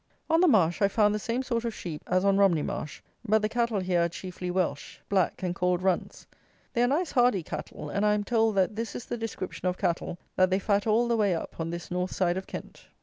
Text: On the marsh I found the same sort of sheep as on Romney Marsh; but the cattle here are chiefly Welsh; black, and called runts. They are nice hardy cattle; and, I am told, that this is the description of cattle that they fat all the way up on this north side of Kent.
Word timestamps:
On 0.31 0.41
the 0.41 0.47
marsh 0.47 0.81
I 0.81 0.87
found 0.87 1.13
the 1.13 1.19
same 1.19 1.43
sort 1.43 1.63
of 1.63 1.75
sheep 1.75 2.01
as 2.07 2.25
on 2.25 2.35
Romney 2.35 2.63
Marsh; 2.63 3.03
but 3.23 3.43
the 3.43 3.47
cattle 3.47 3.79
here 3.79 4.01
are 4.05 4.09
chiefly 4.09 4.49
Welsh; 4.49 4.97
black, 5.09 5.43
and 5.43 5.53
called 5.53 5.83
runts. 5.83 6.25
They 6.73 6.81
are 6.81 6.87
nice 6.87 7.11
hardy 7.11 7.43
cattle; 7.43 7.91
and, 7.91 8.03
I 8.03 8.15
am 8.15 8.23
told, 8.23 8.55
that 8.55 8.75
this 8.75 8.95
is 8.95 9.05
the 9.05 9.15
description 9.17 9.67
of 9.67 9.77
cattle 9.77 10.17
that 10.37 10.49
they 10.49 10.57
fat 10.57 10.87
all 10.87 11.07
the 11.07 11.15
way 11.17 11.35
up 11.35 11.59
on 11.59 11.69
this 11.69 11.91
north 11.91 12.13
side 12.13 12.35
of 12.35 12.47
Kent. 12.47 12.87